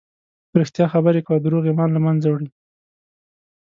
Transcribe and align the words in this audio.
په 0.49 0.55
رښتیا 0.61 0.85
خبرې 0.93 1.21
کوه، 1.25 1.37
دروغ 1.43 1.63
ایمان 1.67 1.89
له 1.93 1.99
منځه 2.05 2.27
وړي. 2.29 2.49